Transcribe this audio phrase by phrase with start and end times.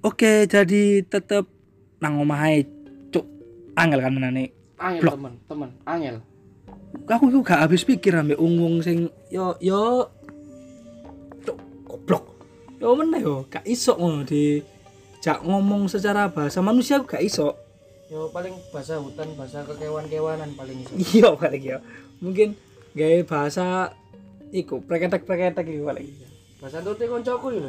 [0.00, 1.44] Oke, jadi tetep
[2.00, 2.64] nang omah ae,
[3.12, 3.28] cuk.
[3.76, 4.48] Angel kan menane.
[4.80, 5.14] Angel Blok.
[5.20, 6.16] temen, temen, angel.
[7.04, 10.08] Aku iku gak habis pikir ambek wong sing yo yo
[11.44, 12.24] cuk goblok.
[12.80, 14.64] Yo meneh yo, gak iso ngono di
[15.20, 17.52] jak ngomong secara bahasa manusia aku gak iso.
[18.08, 20.96] Yo paling bahasa hutan, bahasa kekewan-kewanan paling iso.
[21.12, 21.78] Iya paling ya.
[22.24, 22.56] Mungkin
[22.96, 23.92] gawe bahasa
[24.48, 26.08] iku preketek-preketek iku paling.
[26.56, 27.68] Bahasa tute koncoku yo.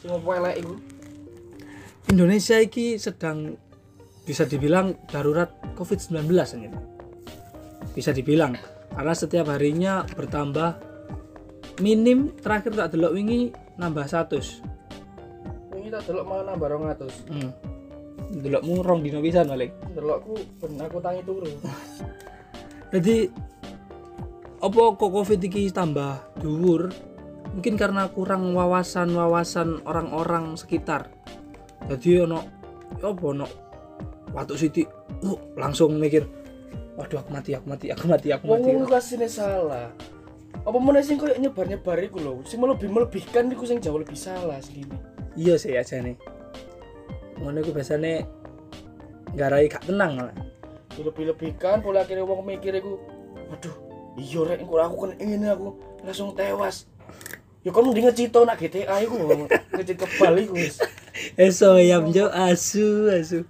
[0.00, 0.74] Sing opo elek iku.
[2.08, 3.52] Indonesia iki sedang
[4.24, 6.24] bisa dibilang darurat COVID-19
[6.56, 6.72] ini.
[7.92, 8.56] Bisa dibilang
[8.96, 10.80] karena setiap harinya bertambah
[11.84, 15.76] minim terakhir tak delok wingi nambah 100.
[15.76, 17.28] Wingi tak delok malah nambah 200.
[17.28, 17.52] Hmm.
[18.40, 19.76] Delokmu rong dino pisan balik.
[19.92, 21.44] Delokku ben aku tangi turu.
[22.96, 23.28] Jadi
[24.64, 26.88] apa kok covid iki tambah dhuwur?
[27.52, 31.17] Mungkin karena kurang wawasan-wawasan orang-orang sekitar.
[31.86, 32.38] Jadi ono
[32.98, 33.46] apa ono
[34.34, 34.82] waktu siti
[35.22, 36.26] uh, langsung mikir
[36.98, 38.74] waduh aku mati aku mati aku mati aku mati.
[38.74, 39.94] wong kasine salah.
[40.66, 44.58] Apa meneh sing koyo nyebar-nyebar iku lho, sing melebih melebihkan iku sing jauh lebih salah
[44.58, 44.98] segini.
[45.38, 46.18] Iya sih aja nih.
[47.38, 48.26] Ngono iku biasane
[49.38, 50.36] garai gak tenang malah.
[50.98, 52.98] Lebih-lebihkan pola akhirnya wong mikir iku,
[53.46, 53.74] waduh,
[54.18, 56.90] iya rek kok aku kan ini aku langsung tewas.
[57.62, 59.14] Ya kon mending ngecito nak GTA iku,
[59.78, 60.82] ngecit kebal iku wis.
[61.34, 63.44] Eso ayam jo asu asu.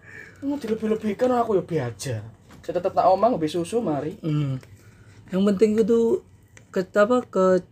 [0.44, 2.14] Mau dilebih-lebihkan aku ya biasa.
[2.62, 4.20] Saya tetep tak omong ngombe susu mari.
[4.20, 4.60] Hmm.
[5.32, 6.22] Yang penting itu
[6.68, 7.64] ke apa ke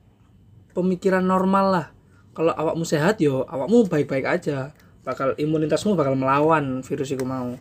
[0.72, 1.86] pemikiran normal lah.
[2.36, 4.76] Kalau awakmu sehat yo, awakmu baik-baik aja.
[5.06, 7.56] Bakal imunitasmu bakal melawan virus itu mau.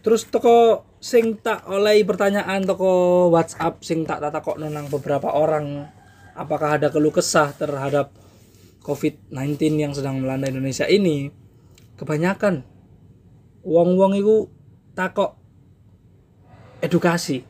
[0.00, 5.88] Terus toko sing tak oleh pertanyaan toko WhatsApp sing tak tak kok nang beberapa orang
[6.36, 8.12] apakah ada keluh kesah terhadap
[8.80, 11.28] COVID-19 yang sedang melanda Indonesia ini
[12.00, 12.64] kebanyakan
[13.60, 14.48] wong-wong itu
[14.96, 15.36] takok
[16.80, 17.44] edukasi.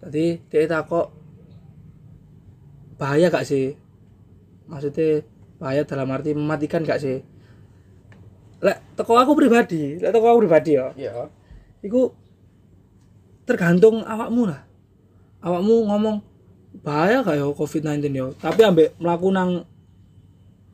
[0.00, 1.12] Tadi dia takok
[2.96, 3.76] bahaya gak sih?
[4.66, 5.22] Maksudnya
[5.60, 7.20] bahaya dalam arti mematikan gak sih?
[8.62, 10.94] Lek teko aku pribadi lek teko aku pribadi ya.
[10.96, 11.28] Ya.
[11.84, 12.14] iku
[13.44, 14.64] tergantung awakmu lah.
[15.42, 16.16] Awakmu ngomong
[16.80, 19.68] bahaya gak ya covid-19 yo tapi ambek melaku nang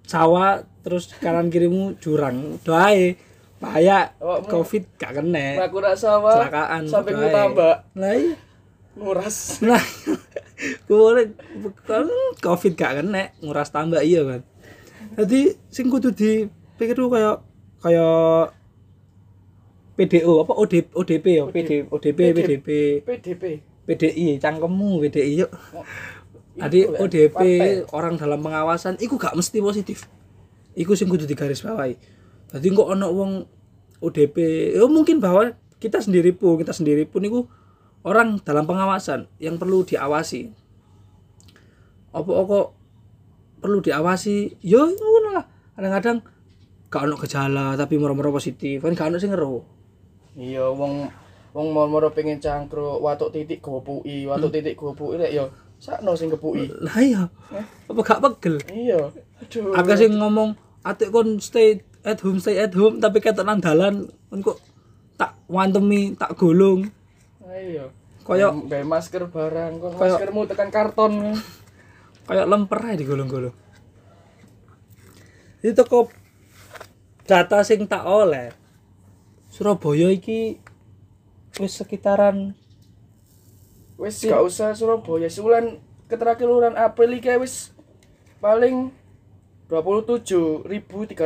[0.09, 2.56] sawah terus kanan kirimu jurang.
[2.64, 3.20] Doae
[3.60, 4.16] bahaya.
[4.16, 5.69] Awakmu- covid gak kena.
[5.69, 8.34] Aku nak sawah Kecelakaan, sampai ku tambah lah iya.
[8.98, 9.36] Nguras.
[9.62, 9.82] nah
[10.88, 11.36] boleh
[11.84, 12.09] kan
[12.41, 13.36] covid gak kena.
[13.44, 14.41] Nguras tambah iya kan?
[15.20, 17.44] Jadi sing kudu tuh kayak
[17.84, 18.54] kayak
[19.98, 20.53] PDO apa?
[20.56, 21.44] ODP ODP ya?
[21.50, 22.69] PD ODP PDP
[23.03, 23.42] PDP.
[23.88, 25.50] PDI cangkemmu PDI yuk.
[25.72, 25.81] Oh,
[26.60, 27.00] Adi Lek.
[27.00, 27.88] ODP Partai.
[27.97, 30.04] orang dalam pengawasan iku gak mesti positif.
[30.76, 31.97] Iku sing kudu digaris bawahi.
[32.53, 33.32] Jadi kok ono wong
[34.04, 34.37] ODP
[34.77, 37.41] ya mungkin bahwa kita sendiri pun kita sendiri pun iku
[38.04, 40.53] orang dalam pengawasan yang perlu diawasi.
[42.12, 42.69] Apa kok
[43.65, 44.60] perlu diawasi?
[44.60, 45.47] Yo ngono lah.
[45.78, 46.19] Kadang-kadang
[46.93, 48.84] gak ono gejala tapi moro-moro positif.
[48.84, 49.62] Kan gak ono sing ngeruh.
[50.38, 51.10] Iya, wong
[51.58, 55.50] wong mau pengen cangkruk, watuk titik gopuki, watuk titik gopuki lek yo
[55.82, 56.70] sakno sing kepuki.
[56.78, 57.22] lah iya
[57.91, 59.10] apa gak pegel Iya.
[59.42, 59.74] Aduh.
[59.74, 60.54] Agak sing ngomong
[60.86, 64.58] atik kon stay at home stay at home tapi ketok nang dalan kon kok
[65.18, 66.86] tak wantemi tak golong
[67.50, 67.91] Ayo.
[68.22, 71.12] Koyok- gawe masker barang, kok Koyok- maskermu tekan karton.
[72.28, 73.56] kayak lemper aja digolong-golong
[75.58, 76.12] itu toko
[77.24, 78.52] data sing tak oleh
[79.48, 80.60] Surabaya iki
[81.58, 82.54] wis sekitaran
[83.98, 87.74] Wis gak usah Surabaya, sebulan keterakhir bulan April iki wis
[88.38, 88.94] paling
[89.66, 91.18] 27.307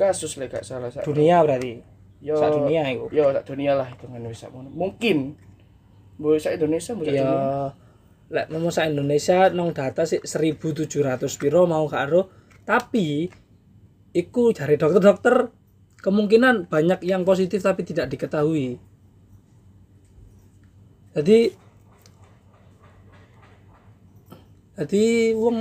[0.00, 1.04] kasus lek gak salah sak.
[1.04, 1.84] dunia berarti
[2.24, 4.50] Yo, sak dunia iku Yo, sak dunia lah hitungan wis sak.
[4.56, 5.36] Mungkin.
[6.16, 7.76] Boleh sak Indonesia, boleh ya dunia.
[8.32, 10.88] lek mau sak Indonesia nong data sih 1700
[11.36, 12.32] piro mau karo
[12.64, 13.28] tapi
[14.16, 15.52] iku dari dokter-dokter
[16.00, 18.78] kemungkinan banyak yang positif tapi tidak diketahui.
[21.16, 21.38] Jadi
[24.76, 25.58] jadi wong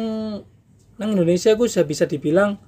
[0.99, 2.59] nang Indonesia ku sudah bisa dibilang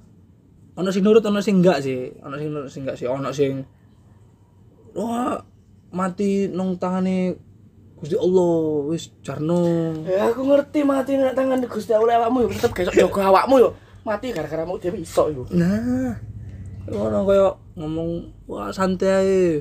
[0.76, 2.16] ono sing nurut ono sing enggak sih.
[2.24, 3.06] Ono sing nurut sing enggak sih.
[3.08, 3.64] Ono sing
[4.96, 5.36] wah
[5.92, 7.36] mati nong tangane
[7.98, 8.54] Gusti Allah
[8.88, 9.60] wis jarno.
[10.06, 12.48] Ya aku ngerti mati nek tangan Gusti Allah awakmu yo.
[12.54, 13.70] Tetep gesok jaga awakmu yo.
[14.06, 15.44] Mati gara-gara mau dhewe iso iku.
[15.52, 16.16] nah
[16.90, 18.10] ono koyo ngomong
[18.46, 19.60] wah santai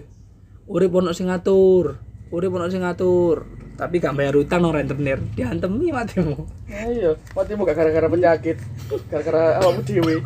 [0.66, 3.44] urip ono sing ngatur urip ono sing ngatur
[3.78, 6.34] tapi gak bayar utang nang rentenir diantemi matimu
[6.68, 8.58] Ayo, matimu gak gara-gara penyakit,
[9.08, 10.18] gara-gara awakmu dhewe.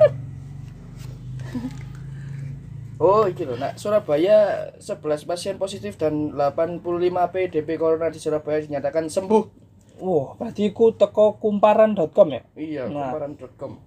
[3.02, 6.86] Oh, iki lho, nak Surabaya 11 pasien positif dan 85
[7.34, 9.44] PDP corona di Surabaya dinyatakan sembuh.
[10.00, 12.42] Wah, berarti ku teko kumparan.com ya?
[12.54, 13.10] Iya, Nah.
[13.10, 13.82] kumparan.com.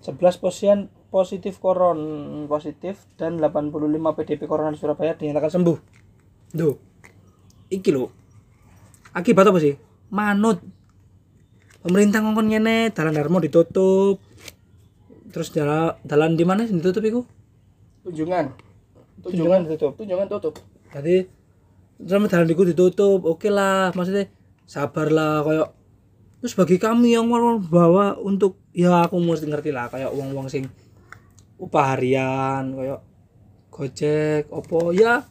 [0.00, 1.98] 11 pasien positif koron
[2.46, 5.78] positif dan 85 PDP corona di Surabaya dinyatakan sembuh.
[6.54, 6.74] Duh.
[7.70, 8.06] Iki lho.
[9.10, 9.74] Akibat apa sih?
[10.14, 10.62] Manut.
[11.82, 14.22] Pemerintah ngongkon ngene, dalan Darmo ditutup.
[15.30, 17.20] Terus jalan dalan di mana sih ditutup iku?
[18.06, 18.54] Tunjungan.
[19.26, 19.98] Tunjungan ditutup.
[19.98, 20.54] Tunjungan tutup.
[20.94, 21.26] Jadi
[22.06, 23.26] sama dalan iku ditutup.
[23.26, 24.30] Oke lah, maksudnya
[24.70, 25.68] sabar lah kayak
[26.40, 30.70] terus bagi kami yang mau bawa untuk ya aku mesti ngerti lah kayak uang-uang sing
[31.60, 33.00] upah harian kayak
[33.68, 35.22] gojek opo ya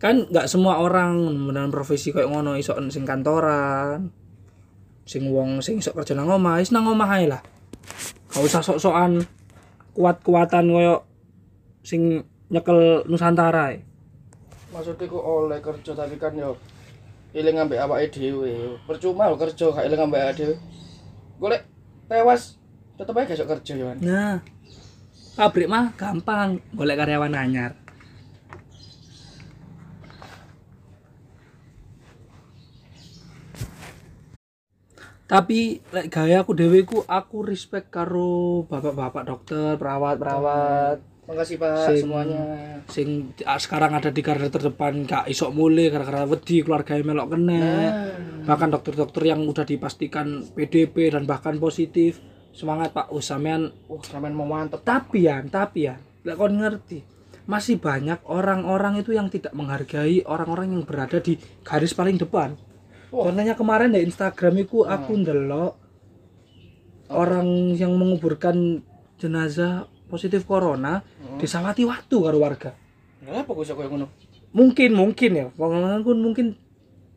[0.00, 4.12] kan nggak semua orang dengan profesi kayak ngono iso sing kantoran
[5.08, 7.42] sing wong sing iso kerja nang omah wis nang omah ae lah
[8.30, 9.26] gak usah sok-sokan
[9.90, 11.02] kuat-kuatan koyo
[11.82, 13.82] sing nyekel Nusantara ae.
[14.70, 16.54] Maksudnya ku oleh kerja tapi kan yo
[17.34, 18.78] eling ambek awake dhewe.
[18.86, 20.54] Percuma lho kerja gak eling ambek awake dhewe.
[21.42, 21.62] Golek
[22.06, 22.58] tewas
[22.94, 23.86] tetep aja gak iso kerja yo.
[23.98, 24.38] Nah,
[25.40, 27.72] pabrik mah gampang golek karyawan anyar.
[35.24, 40.98] Tapi lek gaya aku dhewe ku aku respect karo bapak-bapak dokter, perawat-perawat
[41.30, 42.42] Makasih Pak Sing- semuanya.
[42.90, 43.08] sing
[43.46, 47.54] ah, sekarang ada di garda terdepan gak isok mulai gara-gara wedi keluarganya melok kena.
[47.62, 47.90] Nah,
[48.50, 52.18] Bahkan dokter-dokter yang udah dipastikan PDP dan bahkan positif.
[52.50, 53.70] Semangat Pak, oh sampean
[54.02, 54.82] sampean mau mantep.
[54.82, 55.94] tapi ya tapi ya
[56.26, 57.00] lek kon ngerti
[57.48, 62.54] masih banyak orang-orang itu yang tidak menghargai orang-orang yang berada di garis paling depan.
[63.10, 63.26] Wah.
[63.26, 65.74] contohnya kemarin di Instagram itu aku ndelok
[67.10, 68.86] orang yang menguburkan
[69.18, 71.02] jenazah positif corona
[71.42, 72.70] disawati waktu karo warga.
[73.26, 74.06] Lah apa kok koyo ngono?
[74.50, 75.46] mungkin mungkin ya.
[75.54, 76.58] Pun mungkin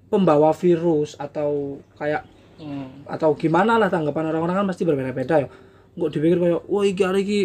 [0.09, 3.03] pembawa virus atau kayak Hmm.
[3.09, 5.47] atau gimana lah tanggapan orang-orang kan pasti berbeda-beda ya.
[5.97, 7.41] Nggak dipikir kayak wah iki hari iki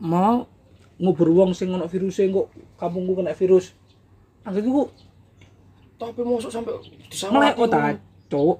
[0.00, 0.48] mau
[0.96, 2.48] ngubur wong sing ono virusnya kok
[2.80, 3.76] kampungku kena virus.
[4.44, 4.92] Anggapku
[5.96, 7.56] Tapi mosok sampai melek disawati.
[7.56, 7.78] kota
[8.28, 8.58] cuk?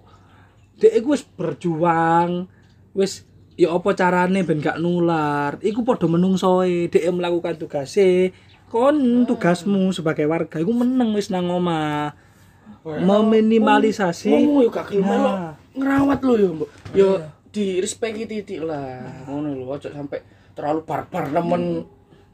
[0.81, 2.49] Dek iku wis berjuang
[2.97, 3.29] wis
[3.61, 5.61] ya apa carane ben gak nular.
[5.61, 8.33] Iku padha menungsoe dek melakukan tugasnya
[8.73, 12.17] kon tugasmu sebagai warga iku meneng wis nang omah
[12.87, 15.35] meminimalisasi Ngomong yo gelem melok.
[15.35, 15.55] Nah.
[15.77, 16.71] ngerawat lo yo, Mbok.
[16.95, 17.09] Yo
[17.51, 19.27] di respect titik lah.
[19.27, 20.23] Ngono lho, aja sampai
[20.55, 21.85] terlalu barbar nemen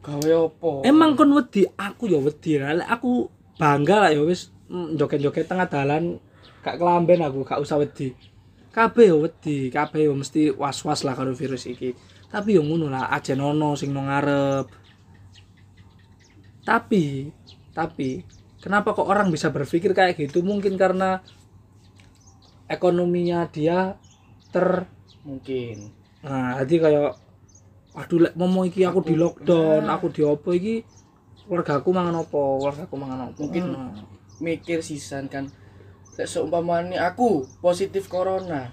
[0.02, 0.72] gawe apa.
[0.84, 2.60] Emang kon wedi, aku ya wedi.
[2.60, 2.76] lah.
[2.76, 6.18] Lek aku bangga lah ya wis mm, joget-joget tengah dalan
[6.62, 8.14] gak kelamben aku, gak usah wedi.
[8.72, 11.94] Kabeh ya wedi, kabeh ya mesti was-was lah karo virus iki.
[12.28, 14.66] Tapi yo ngono lah, aja nono sing nang ngarep.
[16.62, 17.28] Tapi,
[17.74, 18.22] tapi
[18.62, 20.40] kenapa kok orang bisa berpikir kayak gitu?
[20.46, 21.20] Mungkin karena
[22.70, 23.98] ekonominya dia
[24.54, 24.86] ter
[25.26, 25.90] mungkin.
[26.22, 27.12] Nah, jadi kayak
[27.92, 30.86] waduh lek momo iki aku di lockdown, aku di opo iki
[31.44, 33.38] keluarga aku mangan opo, keluarga aku mangan opo.
[33.44, 33.92] Mungkin Nah.
[34.38, 35.50] mikir sisan kan.
[36.16, 38.70] Lek seumpamane aku positif corona.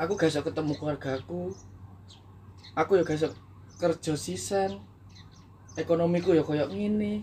[0.00, 1.52] Aku gak iso ketemu keluarga aku.
[2.72, 3.28] Aku ya gak iso
[3.76, 4.80] kerja sisan.
[5.76, 7.22] Ekonomiku ya koyo ngene.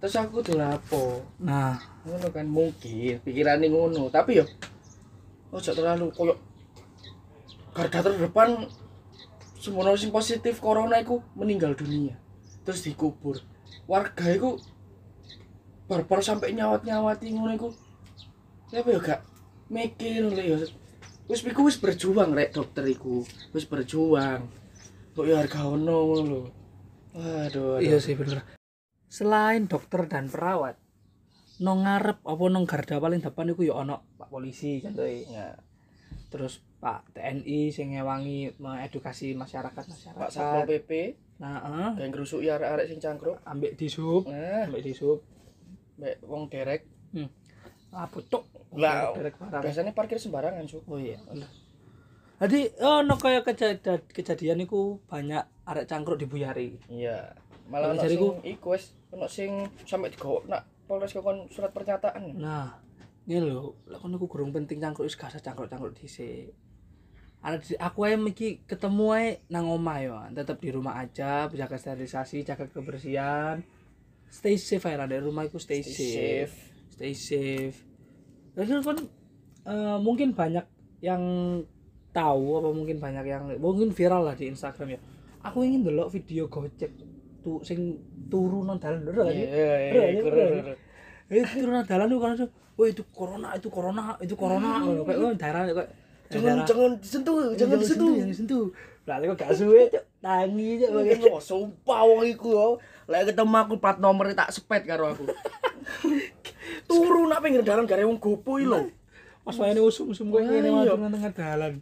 [0.00, 1.20] Terus aku tuh lapo.
[1.44, 1.76] Nah,
[2.08, 4.08] ngono kan mungkin pikirane ngono.
[4.08, 4.44] Tapi yo
[5.52, 6.34] ojo terlalu koyo
[7.76, 8.64] garda terdepan
[9.60, 12.16] semono sing positif corona iku meninggal dunia.
[12.64, 13.44] Terus dikubur.
[13.84, 14.56] Warga iku
[15.84, 17.68] barbar sampai nyawat nyawati ngono iku.
[18.72, 19.20] Siapa yo gak
[19.68, 20.56] mikir lho yo.
[21.28, 23.20] Wis iku wis berjuang rek dokter iku.
[23.52, 24.48] Wis berjuang.
[25.12, 26.42] Kok yo harga ono ngono lho.
[27.10, 27.84] Aduh, aduh.
[27.84, 28.59] iya sih bener.
[29.10, 30.78] Selain dokter dan perawat,
[31.58, 35.26] nong ngarep apa nong garda paling depan iku ya ono Pak polisi contohnya.
[35.26, 35.48] Ya,
[36.30, 40.30] Terus Pak TNI sing ngewangi mengedukasi masyarakat Pak masyarakat.
[40.30, 40.90] Satpol PP
[41.40, 45.24] Nah, eh, yang ngerusuk ya arek-arek sing cangkruk ambek disup, nah ambek disup.
[45.96, 46.84] mbek wong derek
[47.90, 48.46] Ah, pucuk.
[48.76, 49.66] Lah, Derek barang.
[49.66, 51.18] biasanya parkir sembarangan su Oh iya.
[52.38, 56.78] Jadi oh no kayak kejadian kejadian iku banyak arek cangkruk dibuyari.
[56.86, 57.34] iya
[57.66, 59.50] malah sing iku wis ono sing
[59.84, 62.74] sampe digawa nak Polres kokon surat pernyataan Nah,
[63.22, 66.50] ini lho, lek kono gurung penting cangkruk wis gak usah cangkruk-cangkruk dhisik.
[67.40, 71.78] Ada di- aku ae iki ketemu ae nang omah yo, tetep di rumah aja, jaga
[71.78, 73.62] sterilisasi, jaga kebersihan.
[74.26, 76.50] Stay safe ae dari rumah iku stay, Stay safe.
[76.50, 76.54] safe.
[76.90, 77.78] Stay safe.
[78.58, 78.98] Terus kan
[79.70, 80.66] eh, mungkin banyak
[81.00, 81.22] yang
[82.10, 85.00] tahu apa mungkin banyak yang mungkin viral lah di Instagram ya.
[85.40, 86.90] aku ingin delok video Gojek
[87.40, 87.98] tuh sing
[88.30, 89.32] turu nang dalan lho kan.
[89.32, 90.74] Iya, iya, iya.
[91.30, 95.32] Eh turu nang dalan kan "Wah, itu corona, itu corona, itu corona." ngono kayak oh,
[95.36, 95.90] darah kayak
[96.30, 98.14] Jangan jangan disentuh, jangan disentuh.
[98.14, 98.64] jangan disentuh.
[99.02, 100.04] Lah kok gak suwe, Cuk.
[100.22, 100.90] Tangi, Cuk.
[101.26, 102.68] Wah, sumpah wong iku yo.
[103.10, 105.26] Lek ketemu aku plat nomor tak sepet karo aku.
[106.88, 108.86] Turu nak pinggir dalan gare wong gopo iki lho.
[109.42, 110.94] Pas wayane usum-usum kowe ngene Iya.
[110.94, 111.72] maju nang tengah dalan.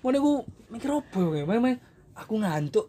[0.00, 0.32] Ngono iku
[0.72, 1.72] mikir opo kowe?
[2.16, 2.88] Aku ngantuk.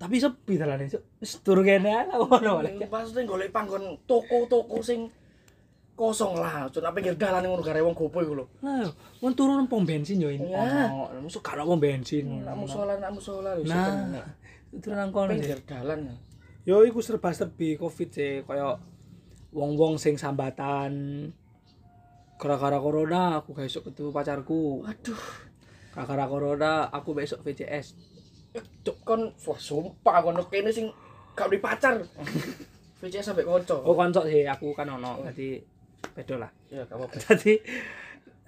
[0.00, 1.20] Tapi sepi dalane, Cuk.
[1.20, 2.88] Wis turu kene lah, ngono wae.
[2.88, 5.12] Pasti golek panggon toko-toko sing
[5.92, 6.72] kosong lah.
[6.72, 8.46] Cuk nak pinggir dalan ngono gare wong gopo iku lho.
[8.64, 8.88] Yo,
[9.20, 10.48] mun turu nang pom bensin yo ini.
[10.48, 10.88] Iya.
[10.88, 12.40] Ono, musuh gak pom bensin.
[12.40, 13.68] Nak musola, nak musola lho.
[13.68, 14.24] Nah,
[14.80, 15.36] turu nang kono.
[15.36, 16.16] pinggir dalan.
[16.64, 18.80] Yo iku serba-serbi Covid sih, kaya
[19.52, 21.28] wong-wong sing sambatan
[22.40, 24.80] gara-gara corona aku gak esuk ketemu pacarku.
[24.80, 25.22] Waduh.
[25.92, 28.09] Gara-gara corona aku besok VCS.
[28.56, 30.90] Cuk kon wah sumpah kon kene sing
[31.38, 32.00] gak di pacar.
[33.00, 33.80] VC sampai konco.
[33.80, 35.56] Oh konco sih aku kan ono, jadi
[36.12, 36.50] beda lah.
[36.68, 37.16] Ya gak apa-apa.
[37.16, 37.54] Jadi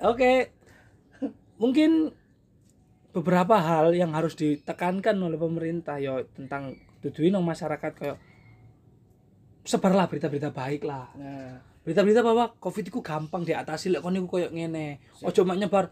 [0.05, 0.33] oke.
[1.57, 2.11] Mungkin
[3.13, 8.19] beberapa hal yang harus ditekankan oleh pemerintah yo tentang nang masyarakat kayak
[9.63, 11.11] sebarlah berita-berita baik lah.
[11.19, 15.03] Nah, Berita-berita bahwa Covid itu gampang diatasi lek kon iku koyo ngene.
[15.27, 15.91] Ojo mak nyebar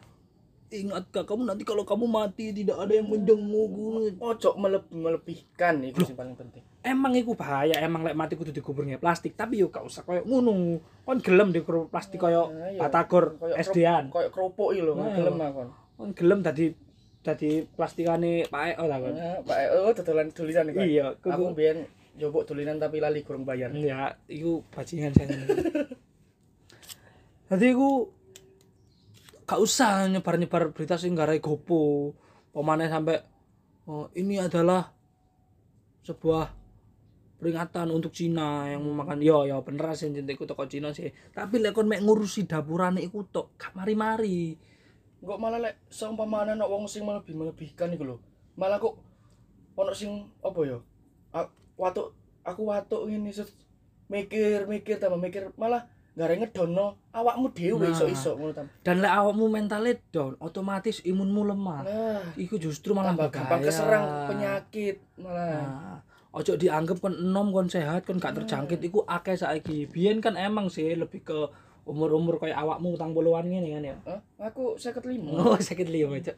[0.71, 4.15] Ingat kak, kamu nanti kalau kamu mati tidak ada yang menjenguk.
[4.17, 6.63] ojo meleb- melebihkan itu sing paling penting.
[6.81, 10.23] Emang iku bahaya, emang lek mati kudu dikubur nge plastik, tapi yo gak usah koyo
[10.23, 10.79] ngono.
[11.03, 12.79] Kon gelem dikubur plastik koyo Nah, iya.
[12.79, 14.09] batagor SD-an.
[14.09, 15.69] Koyo kerupuk iki lho, Nah, gelem ah kon.
[15.97, 16.71] Kon gelem tadi
[17.21, 19.13] tadi plastikane Pak Eko ta kon.
[19.13, 20.97] Nah, Pak oh dodolan tulisan iki.
[20.97, 21.85] Iya, Aku mbiyen
[22.15, 23.69] njobok tulisan tapi lali kurang bayar.
[23.75, 25.29] ya iku bajingan saya.
[27.51, 28.09] Jadi iku
[29.51, 32.15] gak usah nyebar-nyebar berita sing garai gopo.
[32.55, 33.19] Pemane sampai
[33.91, 34.87] oh, ini adalah
[36.07, 36.47] sebuah
[37.43, 41.57] peringatan untuk Cina yang mau makan yo yo bener sih cintiku toko Cina sih tapi
[41.57, 44.61] lek kon mek ngurusi dapurane iku tok gak mari-mari
[45.21, 48.17] Kok malah lek seumpamane ana wong sing melebih-melebihkan iku lho.
[48.57, 48.97] Malah kok
[49.77, 50.79] ono sing apa ya?
[51.77, 53.05] Watuk aku watuk
[53.37, 53.53] set
[54.09, 57.95] mikir-mikir tambah mikir malah gare ngedono awakmu dhewe Nah.
[57.95, 58.67] iso-iso ngono tam.
[58.83, 65.01] dan lek awakmu mentalnya down otomatis imunmu lemah Nah, iku justru malah gampang keserang penyakit
[65.17, 65.63] malah.
[65.63, 65.99] Nah,
[66.31, 69.87] ojo dianggap kon enom kon sehat kon gak terjangkit iku akeh saiki.
[69.87, 71.39] Biyen kan emang sih lebih ke
[71.87, 73.97] umur-umur kayak awakmu utang puluhan ngene kan ya.
[74.07, 74.21] Hah?
[74.51, 75.27] Aku 55.
[75.35, 76.37] Oh, sakit liyo cok.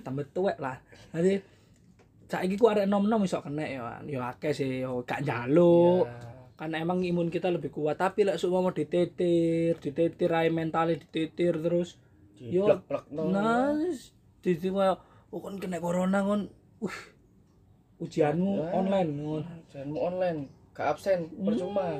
[0.00, 0.80] Tambah tuwek lah.
[1.12, 1.44] Nanti
[2.24, 4.00] saiki ku arek enom-enom iso kena ya.
[4.04, 6.08] Yo akeh sih yo gak njaluk.
[6.08, 6.33] Ya.
[6.54, 11.58] Kan emang imun kita lebih kuat, tapi lek sok mau ditetir, ditetir ae mentalnya ditetir
[11.58, 11.98] terus.
[12.38, 13.30] Yo, Diplek-plek no.
[13.30, 13.74] Nah,
[14.38, 14.68] jadi
[15.34, 16.46] oh kon kena corona kon.
[16.78, 16.98] Uh,
[17.98, 18.70] ujianmu Ya.
[18.70, 19.50] online ngono.
[19.70, 20.38] Janganmu online,
[20.74, 21.98] gak absen, percuma.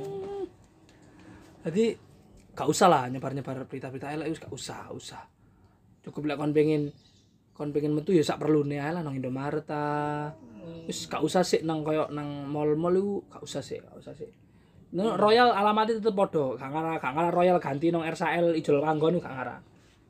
[1.65, 1.99] Jadi
[2.55, 5.23] gak usah lah nyebar-nyebar berita-berita elek wis gak usah, gak usah.
[6.07, 6.95] Cukup lek kon pengen
[7.55, 10.31] kon pengen metu ya sak perlune ae lah nang Indomaret ta.
[10.87, 14.31] Wis gak usah sih nang koyo nang mall-mall iku gak usah sih, gak usah sih.
[14.95, 19.35] Nah, Royal alamatnya tetep podo, gak ngarah, gak Royal ganti nang RSL Ijol Panggon gak
[19.35, 19.59] ngarah.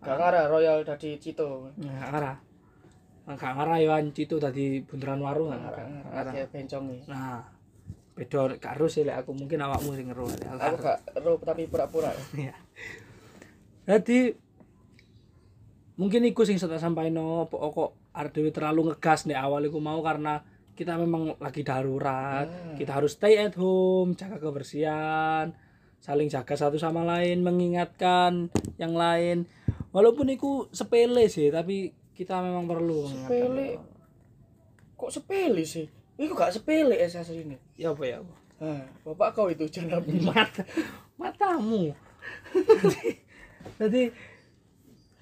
[0.04, 1.72] Gak Royal dadi Cito.
[1.80, 2.36] Gak ngarah.
[3.24, 6.32] Gak yo Cito dadi bundaran warung gak ngarah.
[6.36, 7.00] Akeh bencong nih.
[7.08, 7.40] Nah,
[8.12, 10.28] beda gak harus sih lek aku mungkin awakmu sing ngeru.
[10.28, 12.12] aku gak ero tapi pura-pura.
[12.36, 12.52] Iya.
[13.88, 14.36] Jadi
[15.96, 20.44] mungkin iku sing tak sampaino pokok kok arep terlalu ngegas di awal iku mau karena
[20.74, 22.46] kita memang lagi darurat.
[22.50, 22.76] Hmm.
[22.76, 25.54] Kita harus stay at home, jaga kebersihan,
[26.02, 29.46] saling jaga satu sama lain, mengingatkan yang lain.
[29.94, 33.06] Walaupun iku sepele sih, tapi kita memang perlu.
[33.06, 33.78] Sepele.
[34.98, 35.86] Kok sepele sih?
[36.14, 37.58] Iku gak sepele es ini.
[37.74, 38.44] Ya apa ya apa?
[39.04, 40.62] Bapak kau itu jangan mata
[41.20, 41.94] matamu
[43.80, 44.10] jadi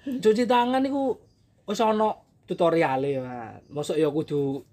[0.03, 1.15] cuci tangan itu
[1.67, 2.11] wis ana
[2.43, 4.63] tutoriale ya mosok ya kudu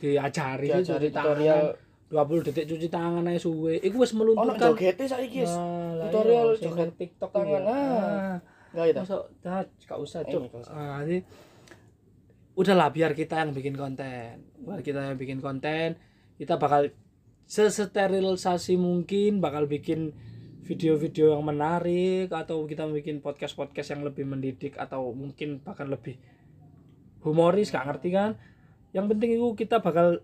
[0.00, 1.66] diajari cuci tangan tutorial.
[2.10, 5.54] 20 detik cuci tangan ae suwe iku wis Ono melunturkan jogete saiki guys.
[5.54, 7.62] Nah, tutorial iya, sing joget TikTok tangan.
[7.62, 7.70] ya.
[7.70, 8.34] Ah.
[8.74, 8.94] Enggak ya.
[9.06, 10.42] Masa dah gak usah, Cuk.
[10.50, 10.74] gak usah.
[10.74, 11.22] Ah, jadi
[12.58, 14.42] udahlah biar kita yang bikin konten.
[14.58, 16.02] Biar kita yang bikin konten,
[16.34, 16.90] kita bakal
[17.46, 20.10] sesterilisasi mungkin bakal bikin
[20.66, 26.14] video-video yang menarik atau kita bikin podcast-podcast yang lebih mendidik atau mungkin bahkan lebih
[27.26, 28.38] humoris gak ngerti kan
[28.90, 30.22] yang penting itu kita bakal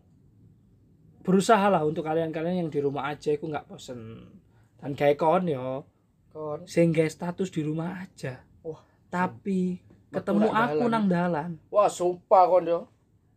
[1.26, 4.30] berusaha lah untuk kalian-kalian yang di rumah aja itu nggak bosen.
[4.78, 5.82] Dan kayak kon yo.
[6.30, 6.62] Kon.
[6.68, 8.46] sehingga status di rumah aja.
[8.62, 8.78] Wah.
[9.10, 9.80] tapi
[10.12, 10.92] ketemu aku dalan.
[10.92, 11.50] nang dalan.
[11.72, 12.80] Wah, sumpah kon yo.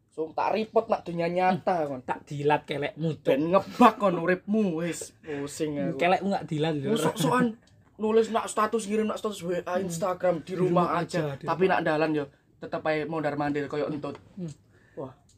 [0.10, 2.02] so tak repot nak dunia nyata kon.
[2.06, 5.18] tak dilat kelekmu ben ngebak kon uripmu wis.
[5.26, 5.98] Pusing aku.
[5.98, 6.94] Kelekmu nggak dilat lho.
[6.94, 7.58] sok-sokan
[7.98, 11.68] nulis nak status ngirim nak status WA Instagram di rumah, rumah aja, aja, di tapi
[11.68, 12.26] nak dalan yo
[12.60, 14.16] tetep ae mondar mandir koyo entut.
[14.38, 14.69] Wah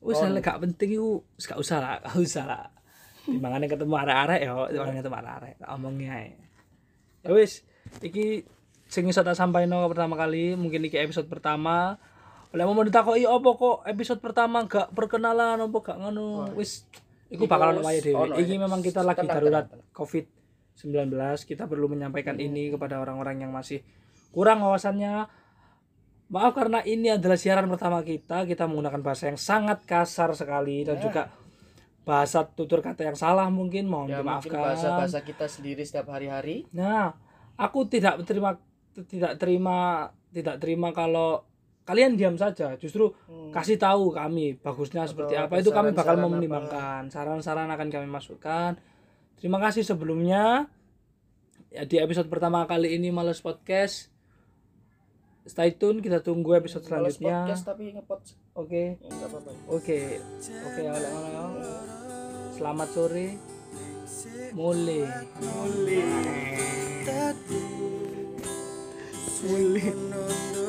[0.01, 2.65] Wis hal gak penting iku wis gak usah lah, gak usah lah.
[3.21, 6.29] Timbangane ketemu arek-arek ya, timbangane ketemu arek-arek, tak omongi ae.
[7.21, 7.61] Ya wis,
[8.01, 8.49] iki
[8.89, 12.01] sing iso tak sampaino pertama kali, mungkin iki episode pertama.
[12.51, 16.49] Oleh mau ditakoki opo kok episode pertama gak perkenalan opo gak ngono.
[16.57, 16.83] Wis
[17.29, 18.17] iku Iku bakal ono wis wae dhewe.
[18.17, 18.59] ono Iki ya.
[18.59, 19.87] memang kita lagi darurat tenang.
[19.95, 21.13] Covid-19,
[21.45, 23.85] kita perlu menyampaikan ini kepada orang-orang yang masih
[24.33, 25.29] kurang wawasannya.
[26.31, 30.95] Maaf karena ini adalah siaran pertama kita, kita menggunakan bahasa yang sangat kasar sekali dan
[30.95, 31.03] Ya.
[31.03, 31.23] juga
[32.01, 34.57] bahasa tutur kata yang salah mungkin mohon ya dimaafkan.
[34.57, 37.13] bahasa-bahasa kita sendiri setiap hari-hari Nah,
[37.55, 38.57] aku tidak terima
[39.05, 41.43] tidak terima tidak terima kalau
[41.83, 42.73] kalian diam saja.
[42.75, 43.51] Justru Hmm.
[43.51, 47.01] kasih tahu kami bagusnya seperti Atau apa ada itu kami bakal mempertimbangkan.
[47.07, 48.79] Saran-saran akan kami masukkan.
[49.35, 50.69] Terima kasih sebelumnya.
[51.67, 54.10] Ya, di episode pertama kali ini Males Podcast.
[55.41, 57.49] Stay tune, kita tunggu episode selanjutnya.
[57.49, 58.21] podcast tapi ngepot
[58.53, 59.01] Oke.
[59.01, 59.27] ya,
[59.65, 59.99] Oke.
[60.69, 61.11] Oke, oleh.
[62.53, 63.27] Selamat sore.
[64.53, 65.01] Mulai.
[65.41, 66.01] Mulai.
[69.41, 70.60] Mulai.